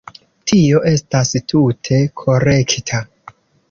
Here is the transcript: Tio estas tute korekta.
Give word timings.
Tio 0.51 0.81
estas 0.93 1.35
tute 1.53 2.03
korekta. 2.25 3.09